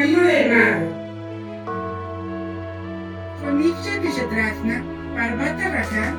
[0.00, 0.86] camino del mago.
[5.14, 6.16] Parvata.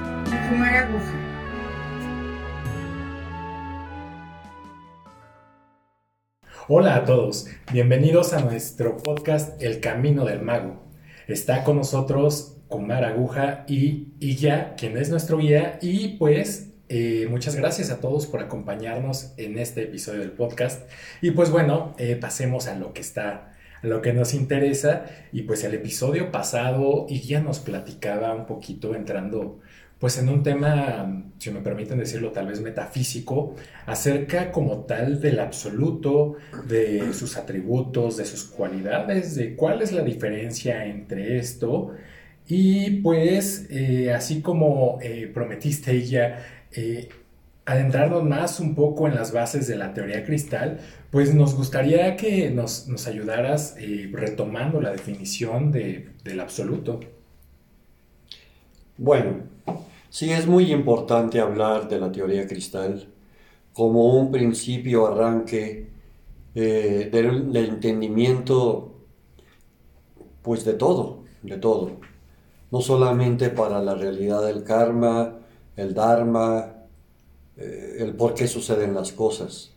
[6.67, 10.84] Hola a todos, bienvenidos a nuestro podcast El Camino del Mago.
[11.28, 17.55] Está con nosotros Kumar Aguja y Iya, quien es nuestro guía, y pues eh, muchas
[17.55, 20.88] gracias a todos por acompañarnos en este episodio del podcast.
[21.22, 23.50] Y pues bueno, eh, pasemos a lo que está,
[23.81, 25.05] lo que nos interesa.
[25.31, 29.59] Y pues el episodio pasado, Iya nos platicaba un poquito entrando
[29.99, 33.55] pues en un tema, si me permiten decirlo, tal vez metafísico,
[33.86, 40.02] acerca como tal del absoluto, de sus atributos, de sus cualidades, de cuál es la
[40.02, 41.91] diferencia entre esto.
[42.48, 44.98] Y pues, eh, así como
[45.36, 46.39] prometiste ella
[46.72, 47.09] eh,
[47.65, 50.79] adentrarnos más un poco en las bases de la teoría cristal,
[51.11, 56.99] pues nos gustaría que nos, ayudaras eh, retomando la definición del absoluto.
[58.97, 59.44] Bueno,
[60.09, 63.08] sí es muy importante hablar de la teoría cristal
[63.73, 65.89] como un principio arranque
[66.55, 68.93] eh, del, del, entendimiento
[70.41, 71.91] pues de todo, de todo.
[72.71, 75.38] No solamente para la realidad del karma,
[75.75, 76.80] el Dharma,
[77.62, 79.73] eh, el por qué suceden las cosas.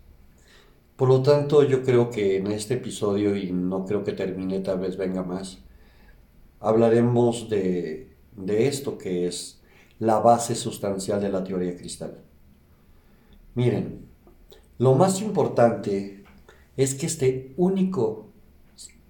[0.96, 4.78] Por lo tanto, yo creo que en este episodio, y no creo que termine, tal
[4.78, 5.58] vez venga más,
[6.60, 9.60] hablaremos de, de esto que es
[9.98, 12.22] la base sustancial de la teoría cristal.
[13.54, 14.06] Miren,
[14.78, 16.24] lo más importante
[16.76, 18.26] es que este único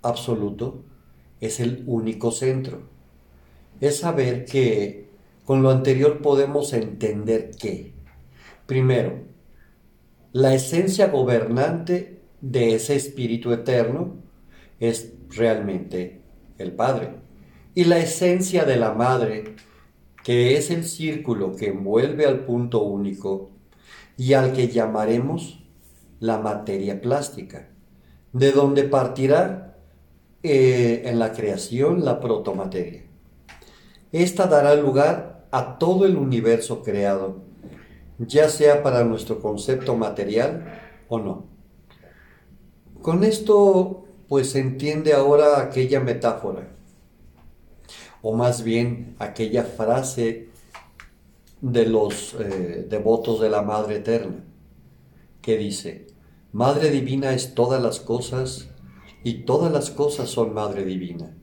[0.02, 0.84] absoluto
[1.40, 2.82] es el único centro.
[3.80, 5.08] Es saber que
[5.44, 7.93] con lo anterior podemos entender que,
[8.66, 9.22] primero,
[10.32, 14.16] la esencia gobernante de ese espíritu eterno
[14.80, 16.22] es realmente
[16.58, 17.16] el Padre.
[17.74, 19.56] Y la esencia de la Madre,
[20.22, 23.50] que es el círculo que envuelve al punto único
[24.16, 25.64] y al que llamaremos
[26.20, 27.68] la materia plástica,
[28.32, 29.76] de donde partirá
[30.42, 33.02] eh, en la creación la protomateria.
[34.12, 37.43] Esta dará lugar a todo el universo creado,
[38.18, 41.46] ya sea para nuestro concepto material o no.
[43.02, 46.68] Con esto, pues se entiende ahora aquella metáfora,
[48.22, 50.48] o más bien aquella frase
[51.60, 54.44] de los eh, devotos de la Madre Eterna,
[55.42, 56.06] que dice,
[56.52, 58.68] Madre Divina es todas las cosas
[59.22, 61.36] y todas las cosas son Madre Divina.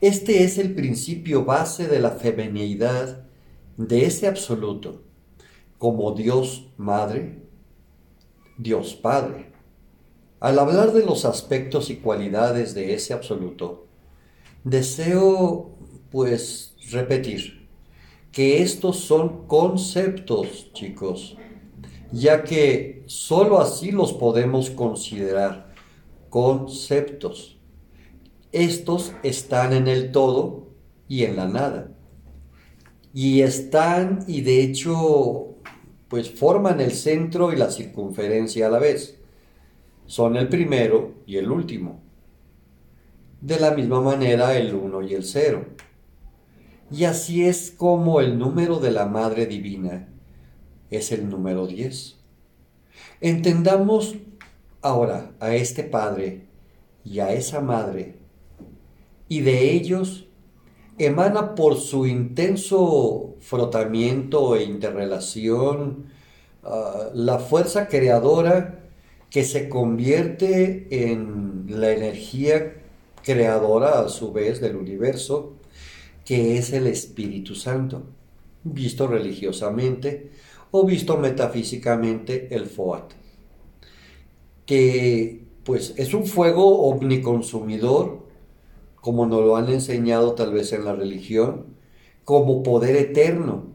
[0.00, 3.26] Este es el principio base de la femineidad
[3.76, 5.05] de ese absoluto,
[5.78, 7.42] como Dios Madre,
[8.58, 9.52] Dios Padre.
[10.40, 13.86] Al hablar de los aspectos y cualidades de ese absoluto,
[14.64, 15.70] deseo
[16.10, 17.68] pues repetir
[18.32, 21.36] que estos son conceptos, chicos,
[22.12, 25.74] ya que sólo así los podemos considerar
[26.28, 27.56] conceptos
[28.56, 30.68] estos están en el todo
[31.08, 31.92] y en la nada.
[33.12, 35.55] Y están, y de hecho,
[36.08, 39.18] pues forman el centro y la circunferencia a la vez.
[40.06, 42.00] Son el primero y el último.
[43.40, 45.66] De la misma manera el uno y el cero.
[46.90, 50.08] Y así es como el número de la Madre Divina
[50.90, 52.16] es el número 10.
[53.20, 54.14] Entendamos
[54.82, 56.42] ahora a este Padre
[57.04, 58.16] y a esa Madre
[59.28, 60.25] y de ellos
[60.98, 66.06] emana por su intenso frotamiento e interrelación
[66.64, 68.80] ah, la fuerza creadora
[69.30, 72.74] que se convierte en la energía
[73.22, 75.54] creadora a su vez del universo,
[76.24, 78.04] que es el Espíritu Santo,
[78.62, 80.30] visto religiosamente
[80.70, 83.12] o visto metafísicamente el Foat,
[84.64, 88.25] que pues es un fuego omniconsumidor
[89.06, 91.66] como nos lo han enseñado tal vez en la religión,
[92.24, 93.68] como poder eterno,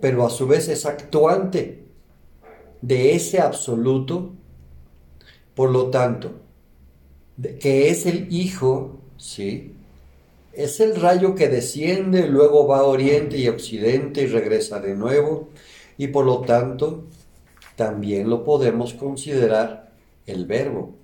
[0.00, 1.86] pero a su vez es actuante
[2.80, 4.32] de ese absoluto,
[5.56, 6.34] por lo tanto,
[7.58, 9.74] que es el Hijo, ¿sí?
[10.52, 15.48] Es el rayo que desciende, luego va a oriente y occidente y regresa de nuevo,
[15.98, 17.06] y por lo tanto,
[17.74, 19.90] también lo podemos considerar
[20.26, 20.94] el verbo.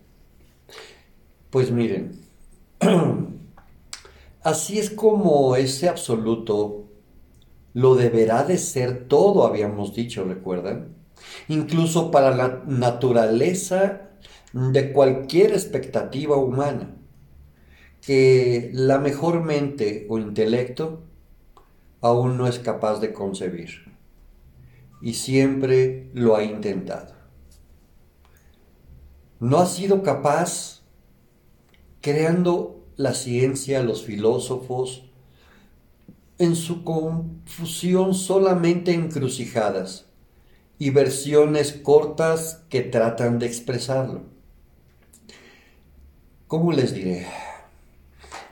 [1.51, 2.13] Pues miren,
[4.43, 6.89] Así es como ese absoluto
[7.75, 10.97] lo deberá de ser todo, habíamos dicho, ¿recuerdan?
[11.49, 14.11] Incluso para la naturaleza
[14.53, 16.97] de cualquier expectativa humana
[18.01, 21.05] que la mejor mente o intelecto
[22.01, 23.95] aún no es capaz de concebir.
[25.03, 27.15] Y siempre lo ha intentado.
[29.39, 30.83] No ha sido capaz,
[32.01, 35.05] creando la ciencia, los filósofos,
[36.37, 40.05] en su confusión solamente encrucijadas
[40.79, 44.25] y versiones cortas que tratan de expresarlo.
[46.47, 47.27] ¿Cómo les diré?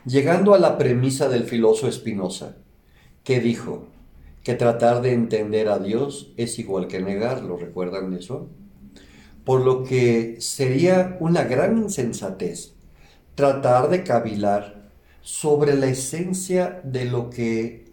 [0.07, 2.57] Llegando a la premisa del filósofo Spinoza,
[3.25, 3.85] que dijo
[4.45, 8.49] que tratar de entender a Dios es igual que negarlo, ¿recuerdan eso?
[9.45, 12.78] Por lo que sería una gran insensatez
[13.39, 14.91] tratar de cavilar
[15.21, 17.85] sobre la esencia de lo que,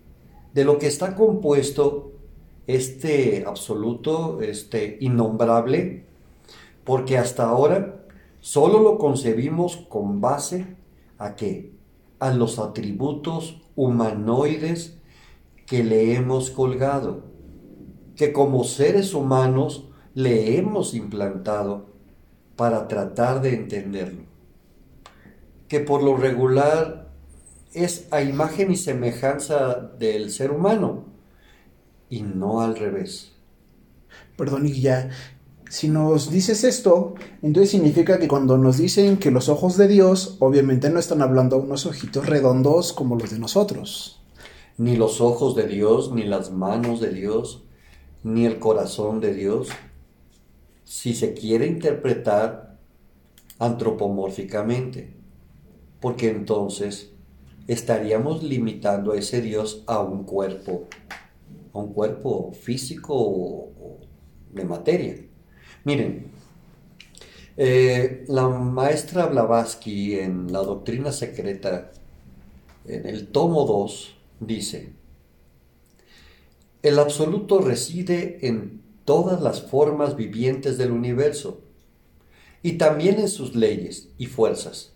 [0.55, 2.13] de lo que está compuesto
[2.65, 6.05] este absoluto, este innombrable,
[6.83, 8.07] porque hasta ahora
[8.39, 10.65] solo lo concebimos con base
[11.19, 11.73] a qué?
[12.17, 14.97] A los atributos humanoides
[15.67, 17.21] que le hemos colgado,
[18.15, 21.85] que como seres humanos le hemos implantado
[22.55, 24.24] para tratar de entenderlo,
[25.75, 27.09] que por lo regular
[27.73, 31.03] es a imagen y semejanza del ser humano
[32.09, 33.33] y no al revés.
[34.37, 35.09] Perdón, y ya,
[35.69, 40.37] si nos dices esto, entonces significa que cuando nos dicen que los ojos de Dios,
[40.39, 44.23] obviamente no están hablando unos ojitos redondos como los de nosotros.
[44.77, 47.65] Ni los ojos de Dios, ni las manos de Dios,
[48.23, 49.67] ni el corazón de Dios.
[50.85, 52.77] Si se quiere interpretar
[53.59, 55.24] antropomórficamente,
[56.05, 57.09] porque entonces
[57.67, 60.85] estaríamos limitando a ese Dios a un cuerpo,
[61.73, 63.71] a un cuerpo físico
[64.53, 65.15] de materia.
[65.83, 66.27] Miren,
[67.57, 71.91] eh, la maestra Blavatsky en la doctrina secreta,
[72.85, 74.93] en el tomo 2, dice,
[76.83, 81.61] el absoluto reside en todas las formas vivientes del universo
[82.61, 84.94] y también en sus leyes y fuerzas,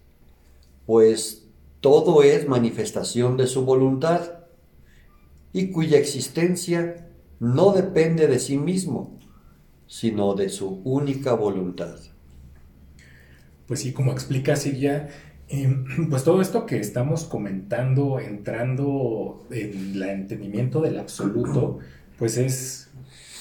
[0.89, 1.45] pues
[1.81, 4.39] todo es manifestación de su voluntad
[5.53, 7.07] y cuya existencia
[7.39, 9.19] no depende de sí mismo,
[9.85, 11.99] sino de su única voluntad.
[13.67, 15.09] Pues sí, como explica Silvia,
[15.47, 21.77] em, pues todo esto que estamos comentando, entrando en el entendimiento del absoluto,
[22.17, 22.89] pues es,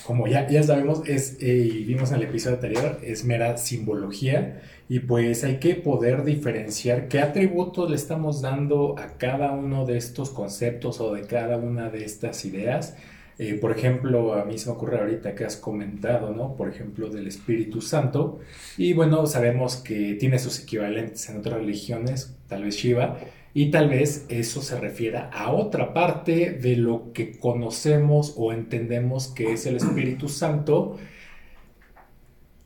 [0.08, 5.00] como ya, ya sabemos, es, eh, vimos en el episodio anterior, es mera simbología y
[5.00, 10.31] pues hay que poder diferenciar qué atributos le estamos dando a cada uno de estos
[10.31, 12.96] conceptos o de cada una de estas ideas.
[13.38, 16.56] Eh, por ejemplo, a mí se me ocurre ahorita que has comentado, ¿no?
[16.56, 18.40] Por ejemplo, del Espíritu Santo.
[18.78, 23.19] Y bueno, sabemos que tiene sus equivalentes en otras religiones, tal vez Shiva,
[23.58, 29.26] y tal vez eso se refiera a otra parte de lo que conocemos o entendemos
[29.26, 30.96] que es el Espíritu Santo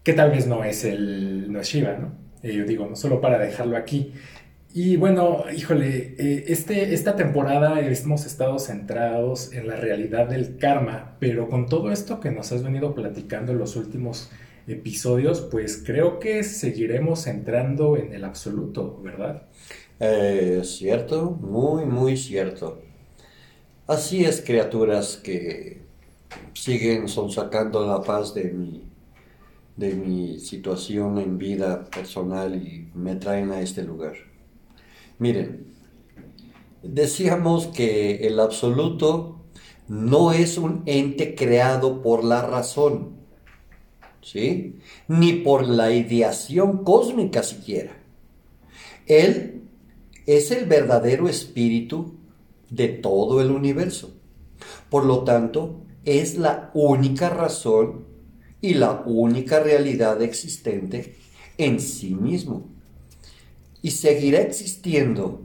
[0.03, 2.13] que tal vez no es el no es Shiva, ¿no?
[2.43, 4.13] Yo digo, no solo para dejarlo aquí.
[4.75, 11.17] Y bueno, híjole, eh, este, esta temporada hemos estado centrados en la realidad del karma,
[11.21, 14.31] pero con todo esto que nos has venido platicando en los últimos
[14.67, 19.47] episodios, pues creo que seguiremos entrando en el absoluto, ¿verdad?
[20.01, 22.83] Eh, cierto, muy, muy cierto.
[23.87, 25.83] Así es, criaturas que
[26.55, 28.93] siguen sonsacando la paz de mi
[29.77, 34.15] de mi situación en vida personal y me traen a este lugar.
[35.19, 35.67] Miren,
[36.83, 39.41] decíamos que el absoluto
[39.89, 43.17] no es un ente creado por la razón,
[44.23, 44.79] ¿sí?
[45.09, 47.93] Ni por la ideación cósmica siquiera.
[49.07, 49.62] Él
[50.27, 52.15] es el verdadero espíritu
[52.71, 54.15] de todo el universo.
[54.89, 58.07] Por lo tanto, es la única razón
[58.61, 61.17] y la única realidad existente
[61.59, 62.69] en sí mismo.
[63.83, 65.43] Y seguirá existiendo,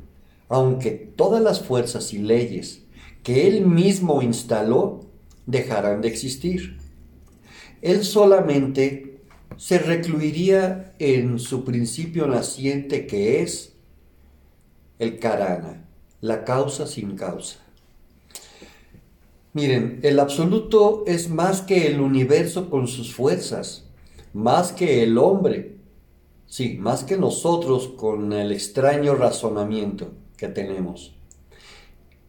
[0.47, 2.83] aunque todas las fuerzas y leyes
[3.23, 5.01] que él mismo instaló
[5.45, 6.77] dejarán de existir.
[7.81, 9.21] Él solamente
[9.57, 13.76] se recluiría en su principio naciente que es
[14.99, 15.85] el karana,
[16.21, 17.59] la causa sin causa.
[19.53, 23.85] Miren, el absoluto es más que el universo con sus fuerzas,
[24.33, 25.77] más que el hombre,
[26.45, 31.15] sí, más que nosotros con el extraño razonamiento que tenemos.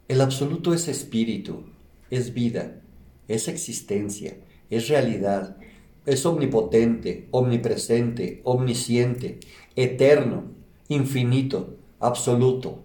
[0.09, 1.65] El absoluto es espíritu,
[2.11, 2.81] es vida,
[3.29, 4.39] es existencia,
[4.71, 5.59] es realidad,
[6.07, 9.41] es omnipotente, omnipresente, omnisciente,
[9.77, 10.45] eterno,
[10.89, 12.85] infinito, absoluto.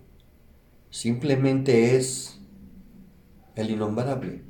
[0.89, 2.39] Simplemente es
[3.55, 4.43] el innombrable.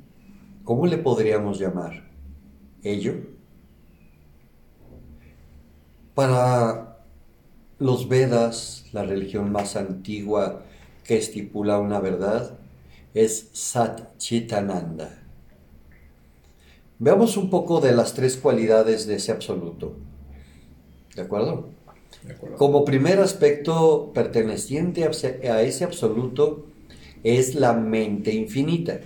[0.64, 2.10] ¿Cómo le podríamos llamar?
[2.82, 3.14] ¿Ello?
[6.14, 6.98] Para
[7.78, 10.62] los Vedas, la religión más antigua
[11.04, 12.58] que estipula una verdad,
[13.12, 15.22] es Sat Chitananda.
[16.98, 19.96] Veamos un poco de las tres cualidades de ese absoluto.
[21.14, 21.73] ¿De acuerdo?
[22.56, 26.66] Como primer aspecto perteneciente a ese absoluto
[27.22, 29.00] es la mente infinita.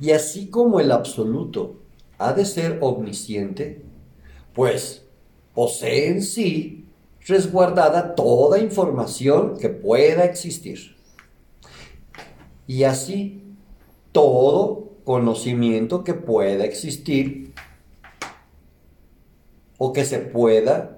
[0.00, 1.80] Y así como el absoluto
[2.18, 3.82] ha de ser omnisciente,
[4.54, 5.04] pues
[5.54, 6.86] posee en sí
[7.26, 10.96] resguardada toda información que pueda existir.
[12.66, 13.42] Y así
[14.12, 17.52] todo conocimiento que pueda existir
[19.78, 20.97] o que se pueda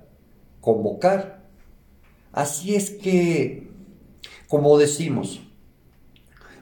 [0.60, 1.42] convocar.
[2.32, 3.68] Así es que,
[4.48, 5.40] como decimos,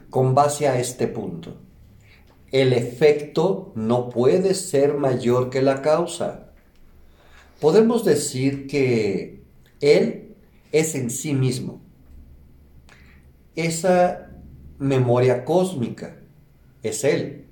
[0.09, 1.57] con base a este punto,
[2.51, 6.51] el efecto no puede ser mayor que la causa.
[7.59, 9.43] Podemos decir que
[9.81, 10.35] Él
[10.71, 11.81] es en sí mismo.
[13.55, 14.31] Esa
[14.79, 16.17] memoria cósmica
[16.81, 17.49] es Él,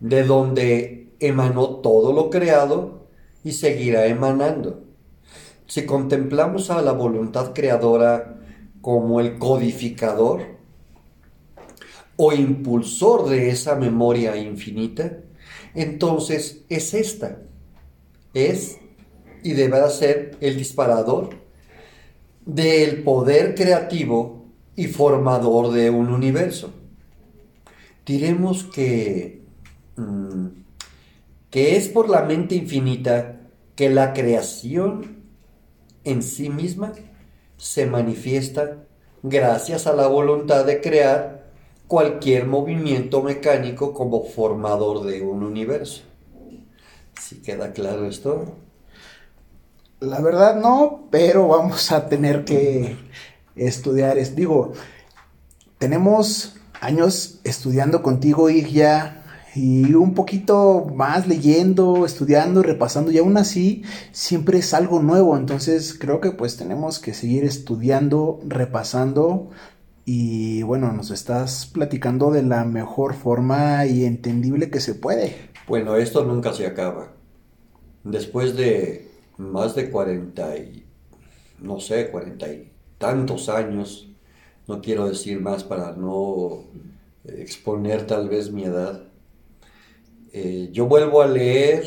[0.00, 3.06] de donde emanó todo lo creado
[3.44, 4.84] y seguirá emanando.
[5.66, 8.36] Si contemplamos a la voluntad creadora
[8.80, 10.42] como el codificador
[12.16, 15.18] o impulsor de esa memoria infinita,
[15.74, 17.38] entonces es esta,
[18.32, 18.78] es
[19.42, 21.30] y deberá ser el disparador
[22.44, 24.46] del poder creativo
[24.76, 26.72] y formador de un universo.
[28.04, 29.42] Diremos que,
[29.96, 30.46] mm,
[31.50, 33.40] que es por la mente infinita
[33.74, 35.15] que la creación
[36.06, 36.92] en sí misma
[37.58, 38.84] se manifiesta
[39.22, 41.50] gracias a la voluntad de crear
[41.88, 46.02] cualquier movimiento mecánico como formador de un universo.
[47.20, 48.54] ¿Sí queda claro esto?
[50.00, 52.96] La verdad no, pero vamos a tener que
[53.56, 54.18] estudiar.
[54.18, 54.74] Es, digo,
[55.78, 59.24] tenemos años estudiando contigo y ya
[59.56, 63.82] y un poquito más leyendo, estudiando, repasando y aún así
[64.12, 69.50] siempre es algo nuevo, entonces creo que pues tenemos que seguir estudiando, repasando
[70.04, 75.34] y bueno, nos estás platicando de la mejor forma y entendible que se puede.
[75.66, 77.12] Bueno, esto nunca se acaba.
[78.04, 79.08] Después de
[79.38, 80.86] más de 40 y,
[81.60, 84.08] no sé, 40 y tantos años,
[84.68, 86.64] no quiero decir más para no
[87.24, 89.02] exponer tal vez mi edad,
[90.38, 91.82] eh, yo vuelvo a leer,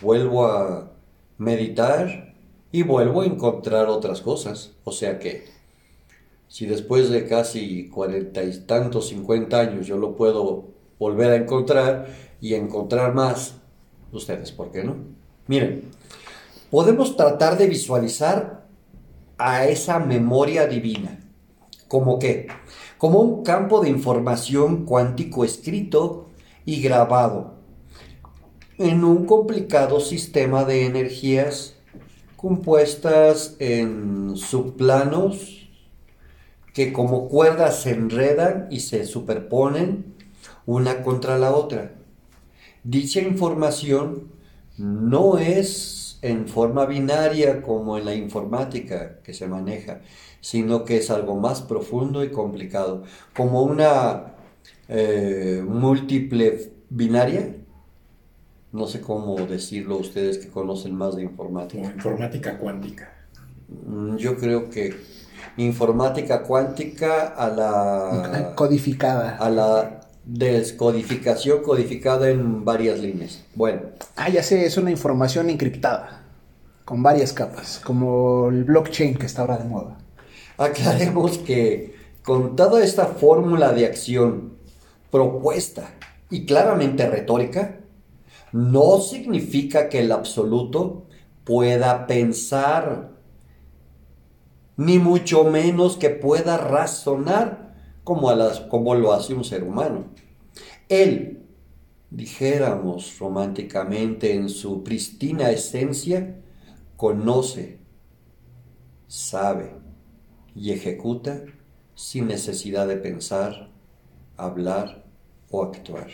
[0.00, 0.90] vuelvo a
[1.38, 2.34] meditar
[2.72, 4.72] y vuelvo a encontrar otras cosas.
[4.82, 5.44] O sea que
[6.48, 10.64] si después de casi cuarenta y tantos, cincuenta años yo lo puedo
[10.98, 12.08] volver a encontrar
[12.40, 13.54] y encontrar más,
[14.10, 14.96] ustedes, ¿por qué no?
[15.46, 15.88] Miren,
[16.72, 18.66] podemos tratar de visualizar
[19.38, 21.20] a esa memoria divina.
[21.86, 22.48] ¿Como qué?
[22.98, 26.30] Como un campo de información cuántico escrito
[26.64, 27.61] y grabado
[28.82, 31.74] en un complicado sistema de energías
[32.36, 35.68] compuestas en subplanos
[36.74, 40.14] que como cuerdas se enredan y se superponen
[40.66, 41.92] una contra la otra.
[42.82, 44.32] Dicha información
[44.76, 50.00] no es en forma binaria como en la informática que se maneja,
[50.40, 53.04] sino que es algo más profundo y complicado,
[53.36, 54.34] como una
[54.88, 57.56] eh, múltiple binaria,
[58.72, 61.82] no sé cómo decirlo ustedes que conocen más de informática.
[61.82, 63.12] Como informática cuántica.
[63.86, 64.94] Mm, Yo creo que
[65.56, 69.36] informática cuántica a la Codificada.
[69.36, 73.42] a la descodificación codificada en varias líneas.
[73.54, 73.82] Bueno,
[74.16, 76.22] Ah, ya sé, es una información encriptada,
[76.84, 79.98] con varias capas, como el blockchain que está ahora de moda.
[80.58, 84.52] aclaremos que con toda esta fórmula de acción
[85.10, 85.90] propuesta
[86.30, 87.78] y claramente retórica,
[88.52, 91.06] no significa que el absoluto
[91.44, 93.12] pueda pensar,
[94.76, 100.06] ni mucho menos que pueda razonar como, a las- como lo hace un ser humano.
[100.88, 101.44] Él,
[102.10, 106.40] dijéramos románticamente en su pristina esencia,
[106.96, 107.80] conoce,
[109.06, 109.74] sabe
[110.54, 111.44] y ejecuta
[111.94, 113.70] sin necesidad de pensar,
[114.36, 115.04] hablar
[115.50, 116.08] o actuar.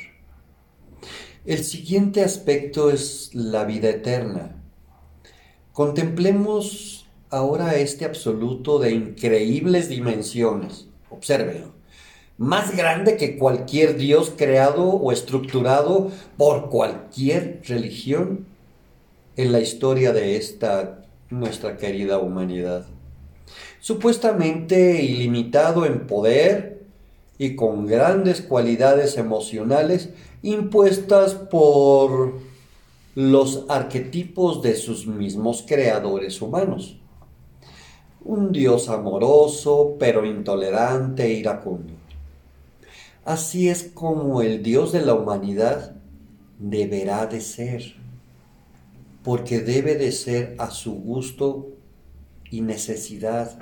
[1.48, 4.54] El siguiente aspecto es la vida eterna.
[5.72, 10.88] Contemplemos ahora este absoluto de increíbles dimensiones.
[11.08, 11.72] Obsérvenlo.
[12.36, 18.44] Más grande que cualquier Dios creado o estructurado por cualquier religión
[19.38, 22.84] en la historia de esta nuestra querida humanidad.
[23.80, 26.77] Supuestamente ilimitado en poder
[27.38, 30.11] y con grandes cualidades emocionales
[30.42, 32.40] impuestas por
[33.14, 36.99] los arquetipos de sus mismos creadores humanos.
[38.25, 41.95] Un Dios amoroso, pero intolerante e iracundo.
[43.25, 45.97] Así es como el Dios de la humanidad
[46.59, 47.95] deberá de ser,
[49.23, 51.68] porque debe de ser a su gusto
[52.50, 53.59] y necesidad,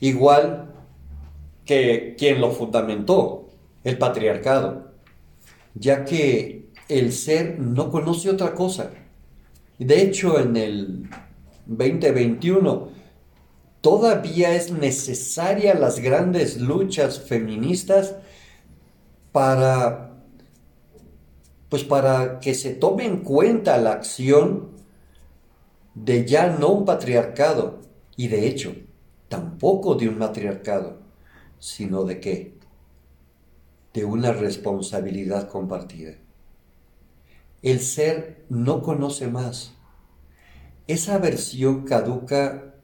[0.00, 0.73] igual
[1.64, 3.48] que quien lo fundamentó,
[3.84, 4.92] el patriarcado,
[5.74, 8.90] ya que el ser no conoce otra cosa.
[9.78, 11.10] De hecho, en el
[11.66, 12.88] 2021
[13.80, 18.16] todavía es necesaria las grandes luchas feministas
[19.32, 20.10] para
[21.68, 24.68] pues para que se tome en cuenta la acción
[25.94, 27.80] de ya no un patriarcado
[28.16, 28.74] y de hecho
[29.28, 30.98] tampoco de un matriarcado,
[31.64, 32.58] sino de qué?
[33.94, 36.12] De una responsabilidad compartida.
[37.62, 39.72] El ser no conoce más.
[40.88, 42.74] Esa versión caduca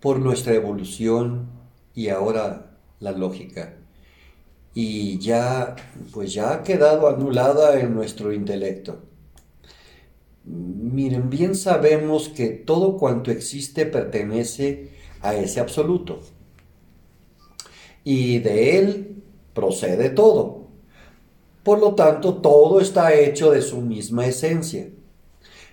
[0.00, 1.50] por nuestra evolución
[1.94, 3.74] y ahora la lógica.
[4.72, 5.76] Y ya,
[6.10, 9.02] pues ya ha quedado anulada en nuestro intelecto.
[10.44, 16.22] Miren, bien sabemos que todo cuanto existe pertenece a ese absoluto.
[18.08, 20.68] Y de él procede todo.
[21.64, 24.88] Por lo tanto, todo está hecho de su misma esencia.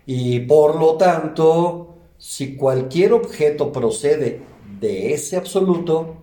[0.07, 4.41] Y por lo tanto, si cualquier objeto procede
[4.79, 6.15] de ese absoluto,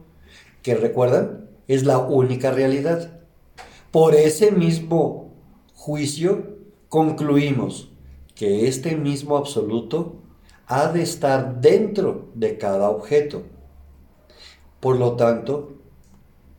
[0.63, 3.21] que recuerdan, es la única realidad.
[3.93, 5.31] Por ese mismo
[5.77, 6.57] juicio
[6.89, 7.93] concluimos
[8.35, 10.17] que este mismo absoluto
[10.67, 13.45] ha de estar dentro de cada objeto.
[14.81, 15.80] Por lo tanto,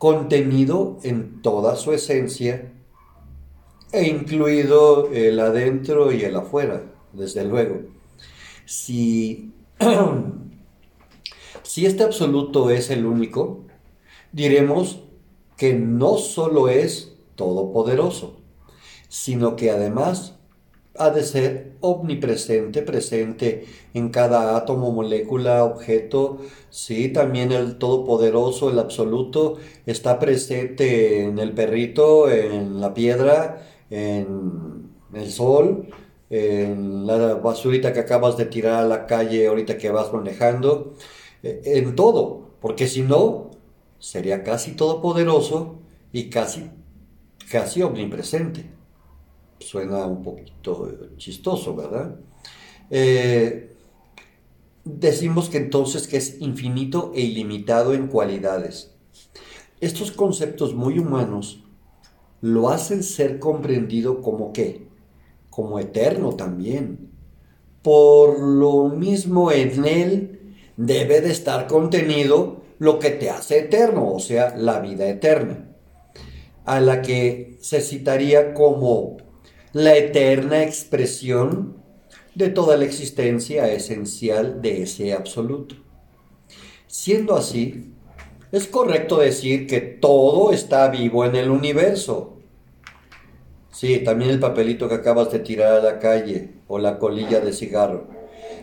[0.01, 2.73] contenido en toda su esencia
[3.91, 6.81] e incluido el adentro y el afuera,
[7.13, 7.81] desde luego.
[8.65, 9.53] Si,
[11.61, 13.65] si este absoluto es el único,
[14.31, 15.03] diremos
[15.55, 18.41] que no solo es todopoderoso,
[19.07, 20.39] sino que además
[20.97, 26.39] ha de ser omnipresente, presente en cada átomo, molécula, objeto.
[26.69, 34.89] Sí, también el todopoderoso, el absoluto, está presente en el perrito, en la piedra, en
[35.13, 35.87] el sol,
[36.29, 40.93] en la basurita que acabas de tirar a la calle ahorita que vas manejando,
[41.43, 43.51] eh, en todo, porque si no,
[43.99, 45.79] sería casi todopoderoso
[46.11, 46.69] y casi,
[47.49, 48.80] casi omnipresente.
[49.61, 52.15] Suena un poquito chistoso, ¿verdad?
[52.89, 53.75] Eh,
[54.83, 58.91] decimos que entonces que es infinito e ilimitado en cualidades.
[59.79, 61.63] Estos conceptos muy humanos
[62.41, 64.87] lo hacen ser comprendido como qué?
[65.49, 67.11] Como eterno también.
[67.81, 74.19] Por lo mismo en él debe de estar contenido lo que te hace eterno, o
[74.19, 75.69] sea, la vida eterna,
[76.65, 79.17] a la que se citaría como
[79.73, 81.77] la eterna expresión
[82.35, 85.75] de toda la existencia esencial de ese absoluto.
[86.87, 87.93] Siendo así,
[88.51, 92.37] es correcto decir que todo está vivo en el universo.
[93.71, 97.53] Sí, también el papelito que acabas de tirar a la calle o la colilla de
[97.53, 98.09] cigarro.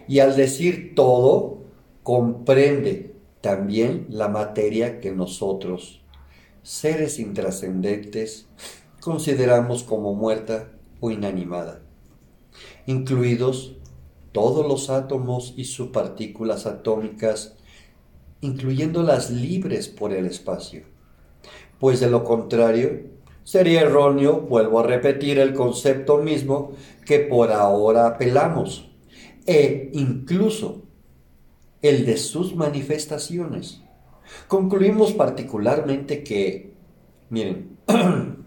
[0.06, 1.62] Y al decir todo,
[2.02, 6.02] comprende también la materia que nosotros,
[6.62, 8.46] seres intrascendentes,
[9.00, 11.82] consideramos como muerta o inanimada,
[12.86, 13.76] incluidos
[14.32, 17.58] todos los átomos y subpartículas atómicas
[18.40, 20.82] incluyendo las libres por el espacio.
[21.78, 23.02] Pues de lo contrario,
[23.44, 26.72] sería erróneo, vuelvo a repetir el concepto mismo
[27.04, 28.90] que por ahora apelamos,
[29.46, 30.82] e incluso
[31.82, 33.82] el de sus manifestaciones.
[34.46, 36.74] Concluimos particularmente que,
[37.30, 37.78] miren,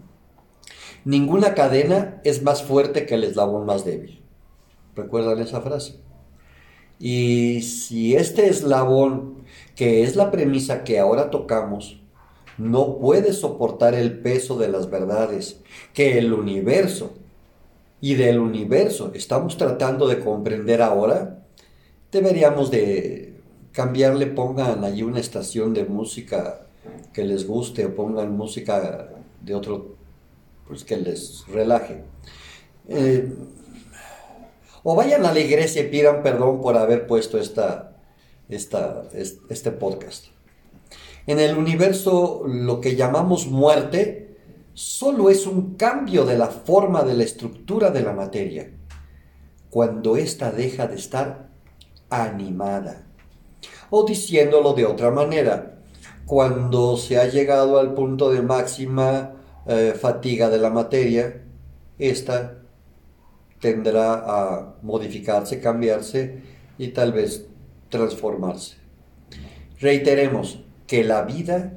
[1.04, 4.22] ninguna cadena es más fuerte que el eslabón más débil.
[4.94, 5.96] ¿Recuerdan esa frase?
[6.98, 12.00] Y si este eslabón, que es la premisa que ahora tocamos,
[12.58, 15.60] no puede soportar el peso de las verdades
[15.94, 17.14] que el universo
[18.00, 21.44] y del universo estamos tratando de comprender ahora,
[22.10, 23.40] deberíamos de
[23.72, 26.66] cambiarle, pongan allí una estación de música
[27.12, 29.08] que les guste o pongan música
[29.40, 29.96] de otro,
[30.72, 32.02] pues que les relaje.
[32.88, 33.30] Eh,
[34.82, 37.92] o vayan a la iglesia y pidan perdón por haber puesto esta,
[38.48, 40.28] este podcast.
[41.26, 44.38] En el universo lo que llamamos muerte
[44.72, 48.72] solo es un cambio de la forma de la estructura de la materia,
[49.68, 51.50] cuando ésta deja de estar
[52.08, 53.08] animada.
[53.90, 55.82] O diciéndolo de otra manera,
[56.24, 59.34] cuando se ha llegado al punto de máxima
[59.66, 61.42] eh, fatiga de la materia,
[61.98, 62.58] ésta
[63.60, 66.42] tendrá a modificarse, cambiarse
[66.78, 67.46] y tal vez
[67.88, 68.76] transformarse.
[69.78, 71.72] Reiteremos que la vida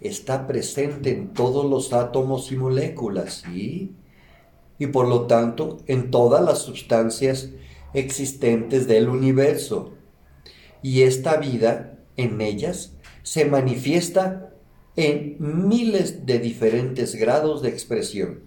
[0.00, 3.44] está presente en todos los átomos y moléculas.
[3.52, 7.50] Y por lo tanto en todas las sustancias
[7.94, 9.92] existentes del universo.
[10.82, 14.52] Y esta vida en ellas se manifiesta
[15.00, 18.40] en miles de diferentes grados de expresión.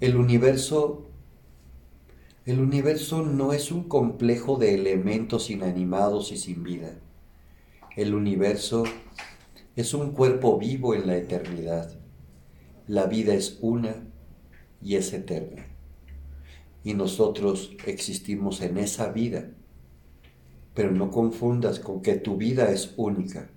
[0.00, 1.04] El universo
[2.46, 6.98] el universo no es un complejo de elementos inanimados y sin vida.
[7.94, 8.84] El universo
[9.76, 11.92] es un cuerpo vivo en la eternidad.
[12.86, 13.96] La vida es una
[14.80, 15.66] y es eterna.
[16.84, 19.50] Y nosotros existimos en esa vida.
[20.72, 23.50] Pero no confundas con que tu vida es única.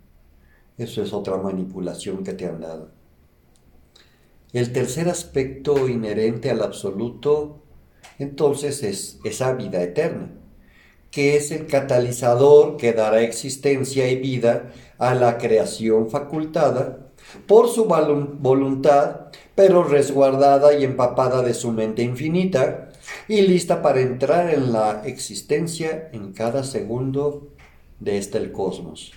[0.81, 2.89] Eso es otra manipulación que te han dado.
[4.51, 7.59] El tercer aspecto inherente al absoluto,
[8.17, 10.31] entonces, es esa vida eterna
[11.11, 17.11] que es el catalizador que dará existencia y vida a la creación facultada
[17.47, 22.89] por su voluntad, pero resguardada y empapada de su mente infinita
[23.27, 27.49] y lista para entrar en la existencia en cada segundo
[27.99, 29.11] de este el cosmos.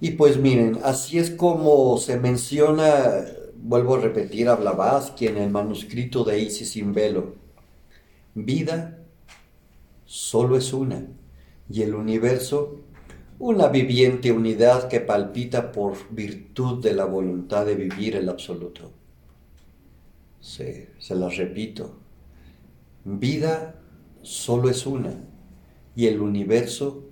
[0.00, 3.24] Y pues miren, así es como se menciona,
[3.56, 7.34] vuelvo a repetir a Blavatsky en el manuscrito de Isis sin velo,
[8.34, 8.98] vida
[10.04, 11.04] solo es una,
[11.68, 12.80] y el universo
[13.40, 18.90] una viviente unidad que palpita por virtud de la voluntad de vivir el absoluto.
[20.40, 21.98] se las repito,
[23.04, 23.80] vida
[24.22, 25.24] solo es una,
[25.94, 27.04] y el universo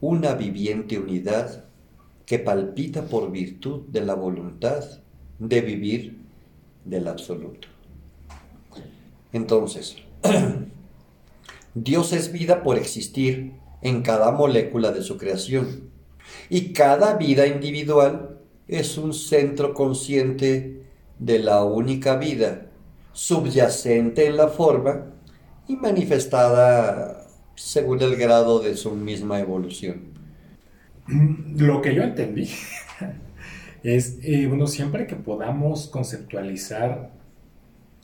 [0.00, 1.67] una viviente unidad
[2.28, 4.84] que palpita por virtud de la voluntad
[5.38, 6.18] de vivir
[6.84, 7.68] del absoluto.
[9.32, 9.96] Entonces,
[11.74, 15.88] Dios es vida por existir en cada molécula de su creación.
[16.50, 20.82] Y cada vida individual es un centro consciente
[21.18, 22.66] de la única vida,
[23.14, 25.14] subyacente en la forma
[25.66, 30.17] y manifestada según el grado de su misma evolución.
[31.56, 32.48] Lo que yo entendí
[33.82, 37.10] es, eh, bueno, siempre que podamos conceptualizar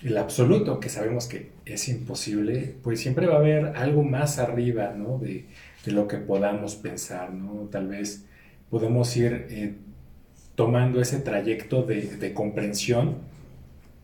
[0.02, 4.92] el absoluto, que sabemos que es imposible, pues siempre va a haber algo más arriba,
[4.96, 5.18] ¿no?
[5.18, 5.46] De,
[5.86, 7.68] lo que podamos pensar, ¿no?
[7.70, 8.24] Tal vez
[8.70, 9.74] podemos ir eh,
[10.54, 13.16] tomando ese trayecto de, comprensión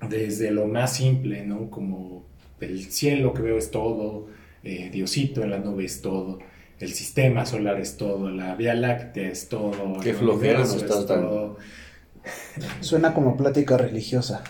[0.06, 1.70] desde lo más simple, ¿no?
[1.70, 2.26] Como
[2.60, 4.28] el cielo que veo es todo,
[4.62, 6.38] eh, Diosito en la nube es todo,
[6.80, 10.00] el sistema solar es todo, la Vía Láctea es todo.
[10.00, 11.58] Qué flojera no estás dando.
[12.80, 14.42] Suena como plática religiosa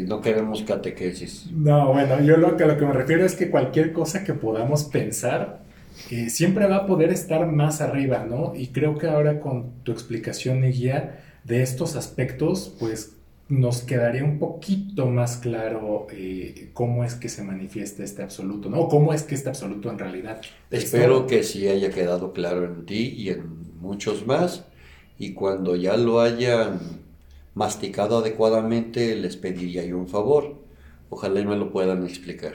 [0.00, 1.50] no queremos catequesis.
[1.52, 4.84] No, bueno, yo lo que, lo que me refiero es que cualquier cosa que podamos
[4.84, 5.62] pensar
[6.10, 8.52] eh, siempre va a poder estar más arriba, ¿no?
[8.54, 13.16] Y creo que ahora con tu explicación y guía de estos aspectos, pues
[13.52, 18.88] nos quedaría un poquito más claro eh, cómo es que se manifiesta este absoluto, ¿no?
[18.88, 20.40] cómo es que este absoluto en realidad.
[20.70, 24.64] Espero que sí haya quedado claro en ti y en muchos más.
[25.18, 26.80] Y cuando ya lo hayan
[27.52, 30.56] masticado adecuadamente, les pediría yo un favor.
[31.10, 32.54] Ojalá y me lo puedan explicar.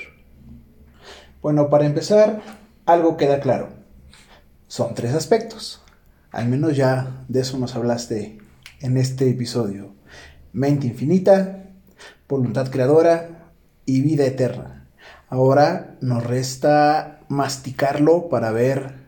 [1.43, 2.41] Bueno, para empezar,
[2.87, 3.69] algo queda claro.
[4.67, 5.79] Son tres aspectos.
[6.31, 8.39] Al menos ya de eso nos hablaste
[8.81, 9.96] en este episodio.
[10.53, 11.65] Mente infinita,
[12.27, 13.51] voluntad creadora
[13.85, 14.87] y vida eterna.
[15.29, 19.07] Ahora nos resta masticarlo para ver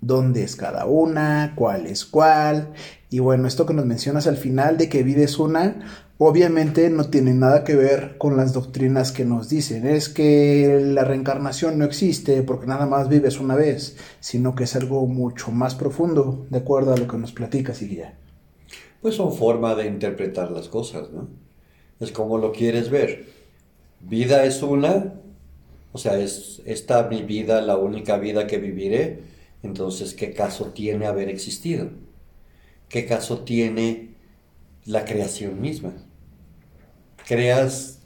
[0.00, 2.74] dónde es cada una, cuál es cuál
[3.12, 5.80] y bueno, esto que nos mencionas al final de que vives una,
[6.16, 9.86] obviamente no tiene nada que ver con las doctrinas que nos dicen.
[9.86, 14.74] Es que la reencarnación no existe porque nada más vives una vez, sino que es
[14.76, 18.14] algo mucho más profundo, de acuerdo a lo que nos platicas guía.
[19.02, 21.28] Pues son forma de interpretar las cosas, ¿no?
[21.98, 23.26] Es como lo quieres ver.
[24.00, 25.14] vida es una,
[25.92, 29.22] o sea, es esta mi vida, la única vida que viviré,
[29.62, 31.90] entonces, ¿qué caso tiene haber existido?
[32.88, 34.14] ¿Qué caso tiene
[34.84, 35.94] la creación misma?
[37.26, 38.00] Creas,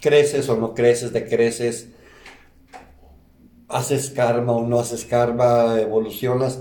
[0.00, 1.88] creces o no creces, decreces,
[3.68, 6.60] haces karma o no haces karma, evolucionas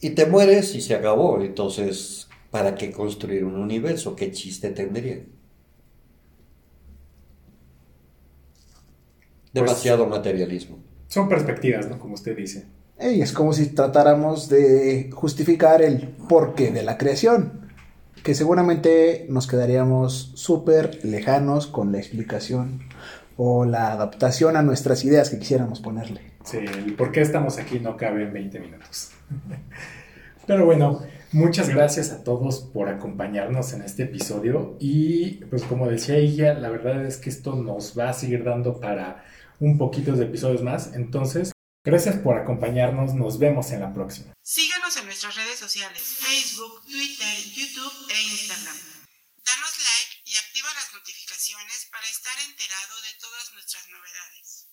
[0.00, 1.40] y te mueres y se acabó.
[1.42, 4.16] Entonces, ¿para qué construir un universo?
[4.16, 5.20] ¿Qué chiste tendría?
[9.52, 10.78] Demasiado materialismo.
[11.08, 11.98] Son perspectivas, ¿no?
[11.98, 12.66] Como usted dice.
[12.98, 17.72] Es como si tratáramos de justificar el porqué de la creación,
[18.22, 22.82] que seguramente nos quedaríamos súper lejanos con la explicación
[23.36, 26.20] o la adaptación a nuestras ideas que quisiéramos ponerle.
[26.44, 29.12] Sí, el por qué estamos aquí no cabe en 20 minutos.
[30.46, 36.16] Pero bueno, muchas gracias a todos por acompañarnos en este episodio y pues como decía
[36.16, 39.24] ella, la verdad es que esto nos va a seguir dando para
[39.60, 41.52] un poquito de episodios más, entonces
[41.84, 44.32] gracias por acompañarnos, nos vemos en la próxima.
[44.42, 48.76] Síguenos en nuestras redes sociales, Facebook, Twitter, YouTube e Instagram.
[49.44, 54.69] Danos like y activa las notificaciones para estar enterado de todas nuestras novedades.